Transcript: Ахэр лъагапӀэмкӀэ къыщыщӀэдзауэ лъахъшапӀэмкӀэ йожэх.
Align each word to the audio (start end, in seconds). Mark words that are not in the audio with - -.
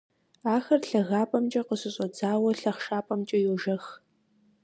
Ахэр 0.55 0.81
лъагапӀэмкӀэ 0.89 1.61
къыщыщӀэдзауэ 1.67 2.51
лъахъшапӀэмкӀэ 2.59 3.37
йожэх. 3.43 3.85